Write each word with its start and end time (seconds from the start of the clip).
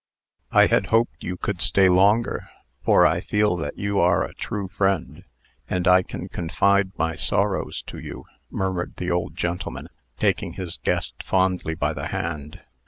"I 0.51 0.65
had 0.65 0.87
hoped 0.87 1.23
you 1.23 1.37
could 1.37 1.61
stay 1.61 1.87
longer; 1.87 2.49
for 2.83 3.05
I 3.05 3.21
feel 3.21 3.55
that 3.57 3.77
you 3.77 3.99
are 3.99 4.23
a 4.23 4.33
true 4.33 4.67
friend, 4.67 5.25
and 5.69 5.87
I 5.87 6.01
can 6.01 6.27
confide 6.27 6.97
my 6.97 7.13
sorrows 7.13 7.83
to 7.83 7.99
you," 7.99 8.25
murmured 8.49 8.95
the 8.97 9.11
old 9.11 9.35
gentleman, 9.35 9.89
taking 10.17 10.53
his 10.53 10.77
guest 10.77 11.21
fondly 11.21 11.75
by 11.75 11.93
the 11.93 12.07
hand. 12.07 12.61